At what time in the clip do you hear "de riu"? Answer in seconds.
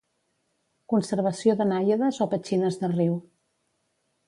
2.83-3.21